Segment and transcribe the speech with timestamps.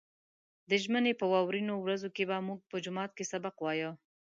[0.69, 3.91] د ژمي په واورينو ورځو کې به موږ په جومات کې سبق وايه.